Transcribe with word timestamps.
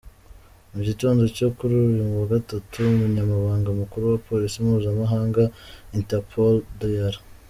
Mu 0.73 0.79
gitondo 0.87 1.21
cyo 1.37 1.47
kuri 1.57 1.73
uyu 1.87 2.03
wa 2.17 2.25
Gatatu, 2.33 2.77
Umunyamabanga 2.93 3.69
Mukuru 3.79 4.03
wa 4.11 4.19
Polisi 4.27 4.57
Mpuzamahanga, 4.63 5.43
Interpol, 5.97 6.55
Dr. 6.79 7.13